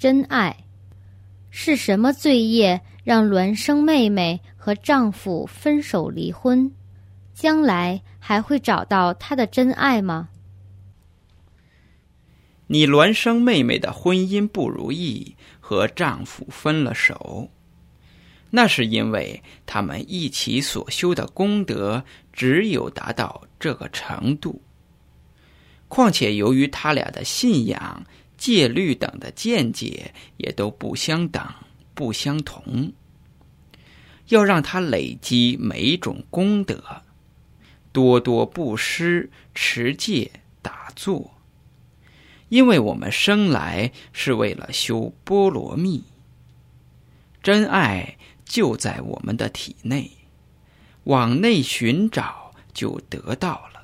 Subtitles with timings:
[0.00, 0.56] 真爱。
[1.50, 6.72] 是什么罪业让孪生妹妹和丈夫分手离婚？
[7.34, 10.30] 将来还会找到她的真爱吗？
[12.66, 17.50] 你孪生妹妹的婚姻不如意，和丈夫分了手，
[18.48, 24.62] 那是因为他们一起所修的功德只有达到这个程度。
[25.88, 28.02] 况且，由于他俩的信仰、
[28.40, 31.46] 戒律等的见解也都不相等、
[31.92, 32.94] 不相同，
[34.28, 37.02] 要让他累积每种功德，
[37.92, 40.30] 多多布施、持戒、
[40.62, 41.34] 打坐。
[42.48, 46.02] 因为我们生来是为了修波罗蜜，
[47.42, 50.10] 真爱就在我们的体内，
[51.04, 53.79] 往内寻找就得到了。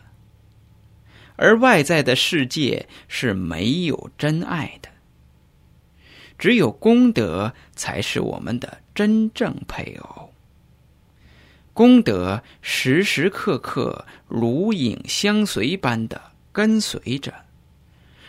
[1.36, 4.88] 而外在的世界是没有真爱的，
[6.38, 10.32] 只有功德才是我们的真正配偶。
[11.72, 16.20] 功德时时刻刻如影相随般的
[16.50, 17.32] 跟随着。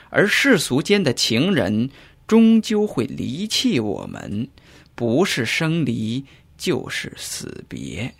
[0.09, 1.89] 而世俗间的情人
[2.27, 4.49] 终究会离弃我们，
[4.95, 6.25] 不是生离
[6.57, 8.13] 就是死别。